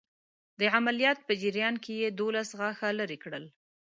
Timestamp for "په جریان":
1.27-1.75